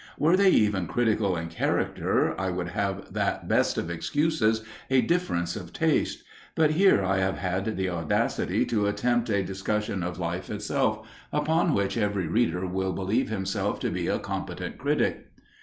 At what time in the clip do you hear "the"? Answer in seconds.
7.77-7.87